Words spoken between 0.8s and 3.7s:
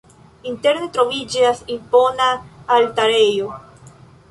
troviĝas impona altarejo.